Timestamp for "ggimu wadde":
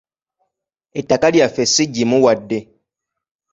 1.89-2.57